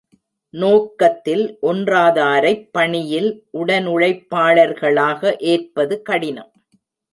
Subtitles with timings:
[0.53, 5.37] நோக்கத்தில் ஒன்றாதாரைப் பணியில் உடனுழைப்பாளர்களாக
[5.45, 6.51] ஏற்பது கடினம்.